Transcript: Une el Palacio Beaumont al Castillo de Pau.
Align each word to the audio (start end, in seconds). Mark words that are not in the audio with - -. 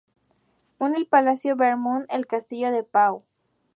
Une 0.85 0.95
el 1.01 1.05
Palacio 1.05 1.55
Beaumont 1.55 2.07
al 2.09 2.25
Castillo 2.25 2.71
de 2.71 2.81
Pau. 2.81 3.23